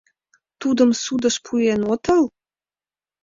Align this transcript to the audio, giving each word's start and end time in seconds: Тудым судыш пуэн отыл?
Тудым 0.61 0.89
судыш 1.03 1.35
пуэн 1.45 1.81
отыл? 1.93 2.23